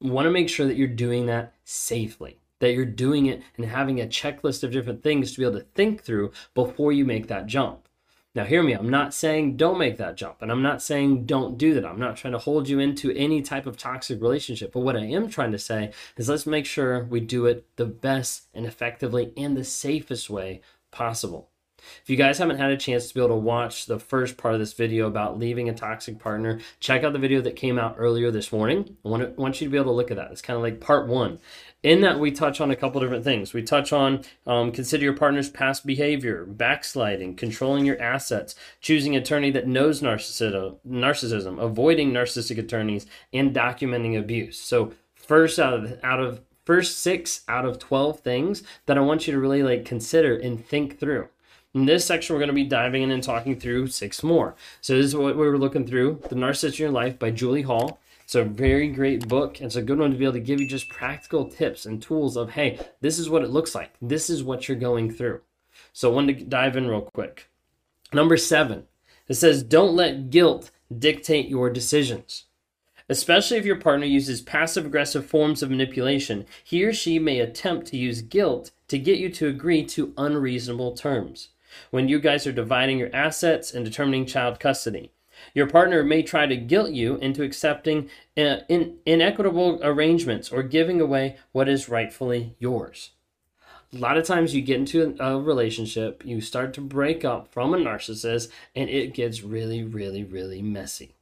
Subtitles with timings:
[0.00, 4.00] want to make sure that you're doing that safely, that you're doing it and having
[4.00, 7.46] a checklist of different things to be able to think through before you make that
[7.46, 7.88] jump.
[8.34, 11.58] Now, hear me, I'm not saying don't make that jump, and I'm not saying don't
[11.58, 11.84] do that.
[11.84, 14.72] I'm not trying to hold you into any type of toxic relationship.
[14.72, 17.86] But what I am trying to say is let's make sure we do it the
[17.86, 20.60] best and effectively and the safest way
[20.90, 21.48] possible.
[22.02, 24.54] If you guys haven't had a chance to be able to watch the first part
[24.54, 27.96] of this video about leaving a toxic partner, check out the video that came out
[27.98, 28.96] earlier this morning.
[29.04, 30.30] I want, to, want you to be able to look at that.
[30.30, 31.38] It's kind of like part one.
[31.82, 33.52] In that, we touch on a couple different things.
[33.52, 39.22] We touch on um, consider your partner's past behavior, backsliding, controlling your assets, choosing an
[39.22, 44.58] attorney that knows narcissism, narcissism, avoiding narcissistic attorneys, and documenting abuse.
[44.58, 49.26] So, first out of out of first six out of 12 things that I want
[49.26, 51.28] you to really like consider and think through.
[51.74, 54.54] In this section, we're going to be diving in and talking through six more.
[54.80, 57.60] So this is what we were looking through, The Narcissist in Your Life by Julie
[57.60, 58.00] Hall.
[58.24, 59.60] It's a very great book.
[59.60, 62.38] It's a good one to be able to give you just practical tips and tools
[62.38, 63.90] of, hey, this is what it looks like.
[64.00, 65.42] This is what you're going through.
[65.92, 67.50] So I wanted to dive in real quick.
[68.14, 68.84] Number seven,
[69.28, 72.46] it says, don't let guilt dictate your decisions.
[73.10, 77.88] Especially if your partner uses passive aggressive forms of manipulation, he or she may attempt
[77.88, 81.50] to use guilt to get you to agree to unreasonable terms
[81.90, 85.12] when you guys are dividing your assets and determining child custody.
[85.54, 91.00] Your partner may try to guilt you into accepting uh, in, inequitable arrangements or giving
[91.00, 93.10] away what is rightfully yours.
[93.94, 97.72] A lot of times you get into a relationship, you start to break up from
[97.72, 101.14] a narcissist, and it gets really, really, really messy.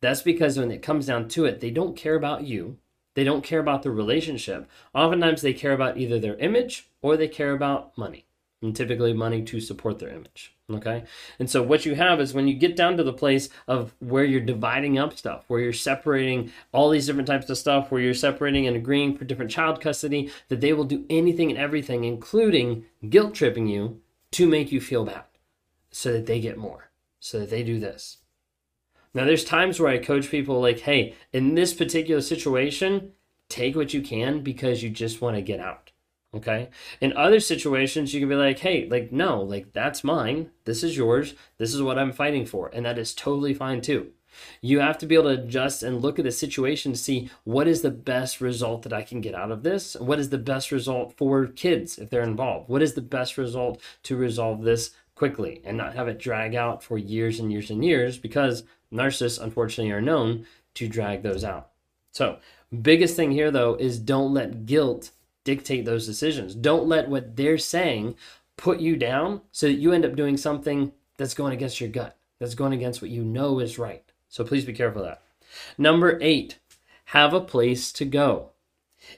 [0.00, 2.78] That's because when it comes down to it, they don't care about you.
[3.14, 4.70] They don't care about the relationship.
[4.94, 8.24] Oftentimes, they care about either their image or they care about money
[8.62, 10.54] and typically money to support their image.
[10.70, 11.04] Okay.
[11.38, 14.24] And so what you have is when you get down to the place of where
[14.24, 18.12] you're dividing up stuff, where you're separating all these different types of stuff, where you're
[18.12, 22.84] separating and agreeing for different child custody, that they will do anything and everything, including
[23.08, 24.00] guilt tripping you
[24.32, 25.24] to make you feel bad
[25.90, 28.18] so that they get more, so that they do this.
[29.14, 33.12] Now, there's times where I coach people like, hey, in this particular situation,
[33.48, 35.87] take what you can because you just want to get out.
[36.34, 36.68] Okay.
[37.00, 40.50] In other situations, you can be like, hey, like, no, like, that's mine.
[40.64, 41.34] This is yours.
[41.56, 42.70] This is what I'm fighting for.
[42.72, 44.12] And that is totally fine too.
[44.60, 47.66] You have to be able to adjust and look at the situation to see what
[47.66, 49.96] is the best result that I can get out of this.
[49.96, 52.68] What is the best result for kids if they're involved?
[52.68, 56.82] What is the best result to resolve this quickly and not have it drag out
[56.82, 58.62] for years and years and years because
[58.92, 61.70] narcissists, unfortunately, are known to drag those out.
[62.12, 62.38] So,
[62.82, 65.10] biggest thing here though is don't let guilt
[65.48, 66.54] dictate those decisions.
[66.54, 68.16] Don't let what they're saying
[68.58, 72.18] put you down so that you end up doing something that's going against your gut,
[72.38, 74.04] that's going against what you know is right.
[74.28, 75.22] So please be careful of that.
[75.78, 76.58] Number eight,
[77.06, 78.50] have a place to go.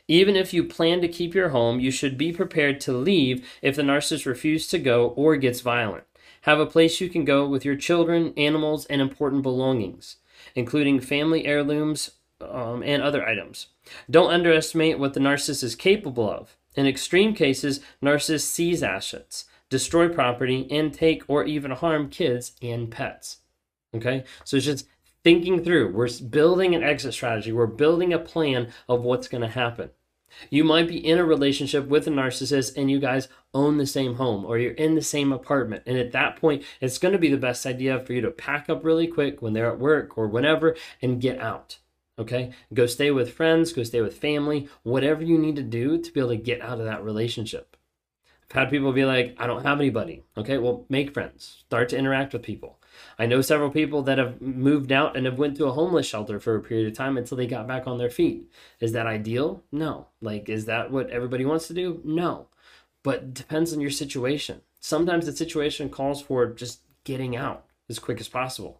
[0.06, 3.74] Even if you plan to keep your home, you should be prepared to leave if
[3.74, 6.04] the narcissist refuses to go or gets violent.
[6.42, 10.18] Have a place you can go with your children, animals, and important belongings,
[10.54, 13.68] including family heirlooms um, and other items.
[14.10, 16.56] Don't underestimate what the narcissist is capable of.
[16.74, 22.90] In extreme cases, narcissists seize assets, destroy property, and take or even harm kids and
[22.90, 23.38] pets.
[23.94, 24.24] Okay?
[24.44, 24.86] So it's just
[25.24, 25.92] thinking through.
[25.92, 27.52] We're building an exit strategy.
[27.52, 29.90] We're building a plan of what's going to happen.
[30.48, 34.14] You might be in a relationship with a narcissist and you guys own the same
[34.14, 35.82] home or you're in the same apartment.
[35.86, 38.70] And at that point, it's going to be the best idea for you to pack
[38.70, 41.78] up really quick when they're at work or whenever and get out.
[42.20, 42.52] Okay?
[42.72, 46.20] Go stay with friends, go stay with family, whatever you need to do to be
[46.20, 47.76] able to get out of that relationship.
[48.50, 50.22] I've had people be like, I don't have anybody.
[50.36, 52.78] Okay, well, make friends, start to interact with people.
[53.18, 56.40] I know several people that have moved out and have went to a homeless shelter
[56.40, 58.50] for a period of time until they got back on their feet.
[58.80, 59.62] Is that ideal?
[59.70, 60.08] No.
[60.20, 62.00] Like, is that what everybody wants to do?
[62.04, 62.48] No.
[63.02, 64.62] But depends on your situation.
[64.80, 68.79] Sometimes the situation calls for just getting out as quick as possible.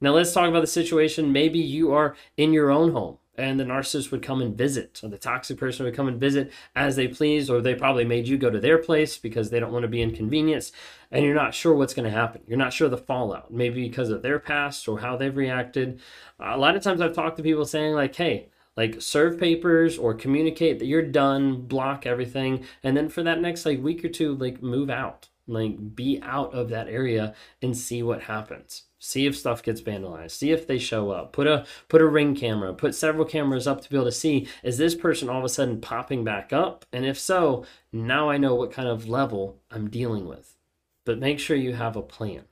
[0.00, 1.32] Now let's talk about the situation.
[1.32, 5.08] Maybe you are in your own home and the narcissist would come and visit, or
[5.08, 8.36] the toxic person would come and visit as they please, or they probably made you
[8.36, 10.74] go to their place because they don't want to be inconvenienced,
[11.12, 12.42] and you're not sure what's going to happen.
[12.48, 16.00] You're not sure the fallout, maybe because of their past or how they've reacted.
[16.40, 20.14] A lot of times I've talked to people saying, like, hey, like serve papers or
[20.14, 24.34] communicate that you're done, block everything, and then for that next like week or two,
[24.34, 28.84] like move out, like be out of that area and see what happens.
[29.00, 30.32] See if stuff gets vandalized.
[30.32, 31.32] See if they show up.
[31.32, 32.74] Put a put a ring camera.
[32.74, 35.48] Put several cameras up to be able to see is this person all of a
[35.48, 36.84] sudden popping back up?
[36.92, 40.56] And if so now i know what kind of level i'm dealing with.
[41.04, 42.42] But make sure you have a plan.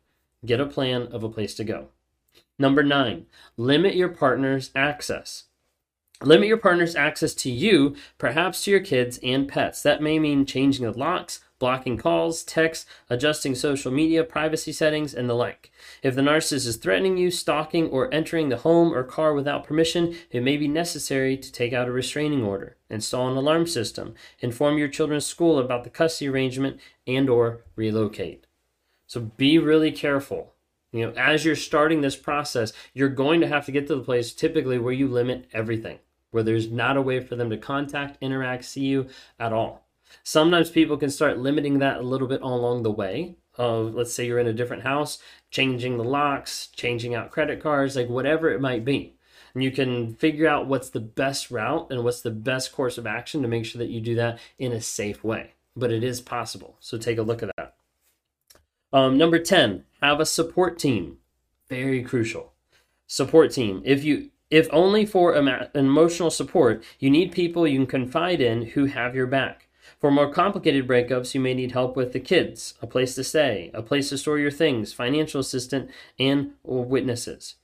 [0.44, 1.88] Get a plan of a place to go.
[2.58, 3.26] Number nine
[3.56, 5.44] limit your partner's access.
[6.22, 9.82] Limit your partner's access to you, perhaps to your kids and pets.
[9.82, 15.28] That may mean changing the locks, blocking calls, texts, adjusting social media privacy settings, and
[15.28, 15.70] the like.
[16.02, 20.16] If the narcissist is threatening you, stalking, or entering the home or car without permission,
[20.30, 24.78] it may be necessary to take out a restraining order, install an alarm system, inform
[24.78, 28.46] your children's school about the custody arrangement, and or relocate.
[29.06, 30.52] So be really careful.
[30.92, 34.02] You know, as you're starting this process, you're going to have to get to the
[34.02, 35.98] place typically where you limit everything,
[36.30, 39.08] where there's not a way for them to contact, interact, see you
[39.38, 39.85] at all.
[40.22, 43.36] Sometimes people can start limiting that a little bit along the way.
[43.58, 45.18] Of let's say you're in a different house,
[45.50, 49.16] changing the locks, changing out credit cards, like whatever it might be.
[49.54, 53.06] And you can figure out what's the best route and what's the best course of
[53.06, 55.52] action to make sure that you do that in a safe way.
[55.74, 56.76] But it is possible.
[56.80, 57.74] So take a look at that.
[58.92, 61.18] Um, number 10, have a support team.
[61.68, 62.52] Very crucial.
[63.06, 63.80] Support team.
[63.84, 65.34] If you if only for
[65.74, 69.65] emotional support, you need people you can confide in who have your back.
[69.98, 73.70] For more complicated breakups, you may need help with the kids, a place to stay,
[73.72, 77.54] a place to store your things, financial assistant, and witnesses.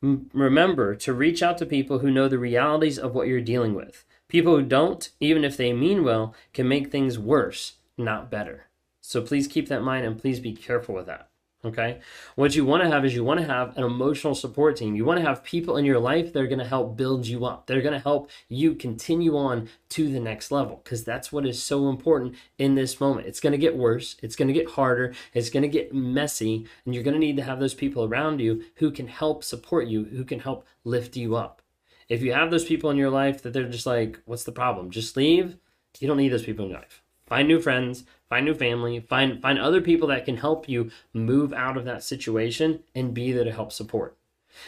[0.00, 4.04] remember to reach out to people who know the realities of what you're dealing with.
[4.28, 8.66] People who don't, even if they mean well, can make things worse, not better.
[9.00, 11.30] So please keep that in mind and please be careful with that.
[11.64, 11.98] Okay.
[12.36, 14.94] What you want to have is you want to have an emotional support team.
[14.94, 17.44] You want to have people in your life that are going to help build you
[17.46, 17.66] up.
[17.66, 21.60] They're going to help you continue on to the next level because that's what is
[21.60, 23.26] so important in this moment.
[23.26, 24.14] It's going to get worse.
[24.22, 25.14] It's going to get harder.
[25.34, 26.64] It's going to get messy.
[26.84, 29.88] And you're going to need to have those people around you who can help support
[29.88, 31.60] you, who can help lift you up.
[32.08, 34.90] If you have those people in your life that they're just like, what's the problem?
[34.90, 35.56] Just leave.
[35.98, 37.02] You don't need those people in your life.
[37.28, 41.52] Find new friends, find new family, find find other people that can help you move
[41.52, 44.16] out of that situation and be there to help support.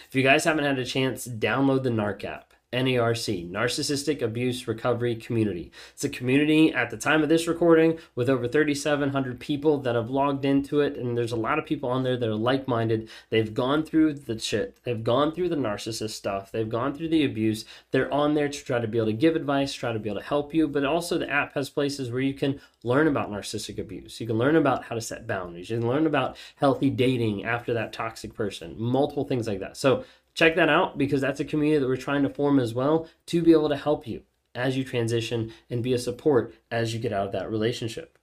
[0.08, 2.49] If you guys haven't had a chance, download the NARC app.
[2.72, 5.72] NARC, Narcissistic Abuse Recovery Community.
[5.92, 10.08] It's a community at the time of this recording with over 3,700 people that have
[10.08, 13.08] logged into it, and there's a lot of people on there that are like minded.
[13.30, 17.24] They've gone through the shit, they've gone through the narcissist stuff, they've gone through the
[17.24, 17.64] abuse.
[17.90, 20.20] They're on there to try to be able to give advice, try to be able
[20.20, 23.78] to help you, but also the app has places where you can learn about narcissistic
[23.78, 24.20] abuse.
[24.20, 27.74] You can learn about how to set boundaries, you can learn about healthy dating after
[27.74, 29.76] that toxic person, multiple things like that.
[29.76, 30.04] So,
[30.34, 33.42] check that out because that's a community that we're trying to form as well to
[33.42, 34.22] be able to help you
[34.54, 38.18] as you transition and be a support as you get out of that relationship.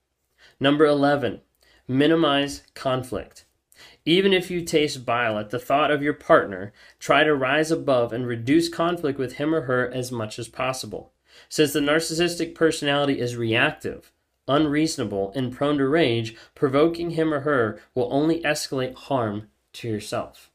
[0.60, 1.40] Number 11,
[1.86, 3.44] minimize conflict.
[4.04, 8.12] Even if you taste bile at the thought of your partner, try to rise above
[8.12, 11.12] and reduce conflict with him or her as much as possible.
[11.48, 14.10] Since the narcissistic personality is reactive,
[14.48, 20.50] unreasonable, and prone to rage, provoking him or her will only escalate harm to yourself.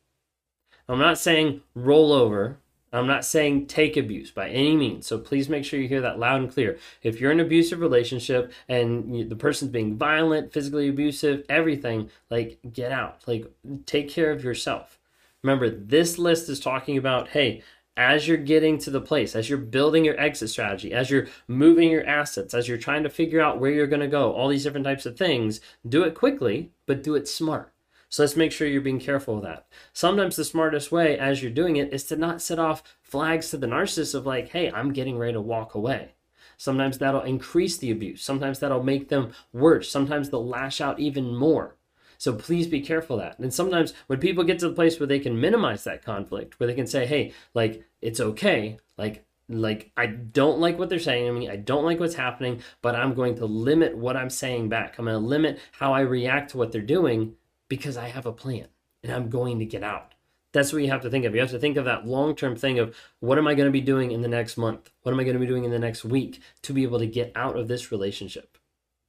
[0.93, 2.59] I'm not saying roll over.
[2.91, 5.07] I'm not saying take abuse by any means.
[5.07, 6.77] So please make sure you hear that loud and clear.
[7.01, 12.59] If you're in an abusive relationship and the person's being violent, physically abusive, everything, like
[12.71, 13.23] get out.
[13.25, 13.51] Like
[13.87, 14.99] take care of yourself.
[15.41, 17.63] Remember, this list is talking about hey,
[17.97, 21.89] as you're getting to the place, as you're building your exit strategy, as you're moving
[21.89, 24.63] your assets, as you're trying to figure out where you're going to go, all these
[24.63, 27.72] different types of things, do it quickly, but do it smart.
[28.13, 29.65] So let's make sure you're being careful of that.
[29.92, 33.58] Sometimes the smartest way as you're doing it is to not set off flags to
[33.58, 36.13] the narcissist of like, hey, I'm getting ready to walk away.
[36.55, 38.22] Sometimes that'll increase the abuse.
[38.22, 39.89] Sometimes that'll make them worse.
[39.89, 41.75] Sometimes they'll lash out even more.
[42.20, 43.39] So please be careful that.
[43.39, 46.67] And sometimes when people get to the place where they can minimize that conflict, where
[46.67, 51.25] they can say, hey, like, it's okay, like, like I don't like what they're saying
[51.25, 51.50] to me.
[51.50, 55.00] I don't like what's happening, but I'm going to limit what I'm saying back.
[55.00, 58.32] I'm going to limit how I react to what they're doing because I have a
[58.32, 58.67] plan
[59.01, 60.13] and I'm going to get out.
[60.51, 61.34] That's what you have to think of.
[61.34, 63.72] You have to think of that long term thing of what am I going to
[63.72, 64.91] be doing in the next month?
[65.01, 67.08] What am I going to be doing in the next week to be able to
[67.08, 68.58] get out of this relationship?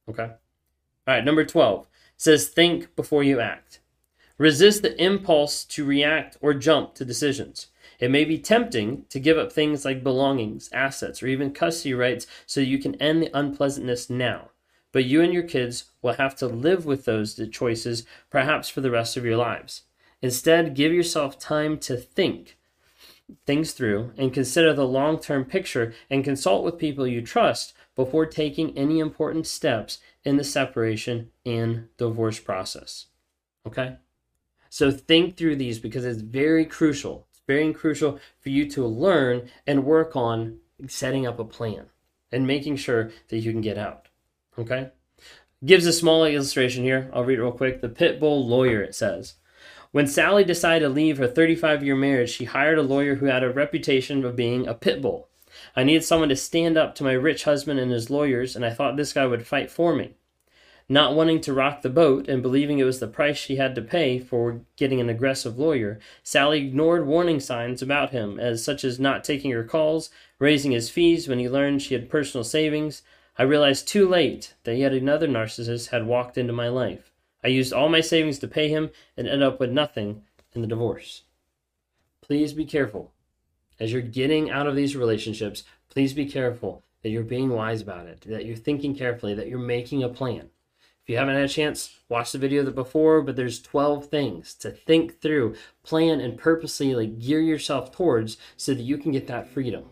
[0.09, 0.23] Okay.
[0.23, 0.37] All
[1.07, 1.23] right.
[1.23, 3.79] Number 12 says think before you act.
[4.37, 7.67] Resist the impulse to react or jump to decisions.
[7.99, 12.27] It may be tempting to give up things like belongings, assets, or even custody rights
[12.45, 14.49] so you can end the unpleasantness now
[14.95, 18.89] but you and your kids will have to live with those choices perhaps for the
[18.89, 19.81] rest of your lives.
[20.21, 22.55] Instead, give yourself time to think
[23.45, 28.25] things through and consider the long term picture and consult with people you trust before
[28.25, 33.07] taking any important steps in the separation and divorce process.
[33.67, 33.97] Okay?
[34.69, 37.27] So think through these because it's very crucial.
[37.31, 41.87] It's very crucial for you to learn and work on setting up a plan
[42.31, 44.07] and making sure that you can get out.
[44.57, 44.89] Okay?
[45.65, 47.09] Gives a small illustration here.
[47.13, 47.81] I'll read it real quick.
[47.81, 49.35] The pit bull lawyer, it says.
[49.91, 53.43] When Sally decided to leave her 35 year marriage, she hired a lawyer who had
[53.43, 55.29] a reputation of being a pit bull.
[55.75, 58.71] I needed someone to stand up to my rich husband and his lawyers, and I
[58.71, 60.15] thought this guy would fight for me.
[60.87, 63.81] Not wanting to rock the boat and believing it was the price she had to
[63.81, 68.99] pay for getting an aggressive lawyer, Sally ignored warning signs about him, as such as
[68.99, 73.01] not taking her calls, raising his fees when he learned she had personal savings.
[73.37, 77.11] I realized too late that yet another narcissist had walked into my life.
[77.43, 80.23] I used all my savings to pay him and ended up with nothing
[80.53, 81.23] in the divorce.
[82.21, 83.11] Please be careful.
[83.77, 88.07] As you're getting out of these relationships, please be careful that you're being wise about
[88.07, 90.49] it, that you're thinking carefully, that you're making a plan.
[91.03, 94.55] If you haven't had a chance, watch the video that before, but there's 12 things
[94.55, 99.27] to think through, plan, and purposely like gear yourself towards so that you can get
[99.27, 99.83] that freedom.